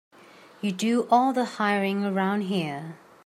You 0.61 0.71
do 0.71 1.07
all 1.11 1.31
the 1.31 1.45
hiring 1.45 2.03
around 2.03 2.41
here. 2.45 2.95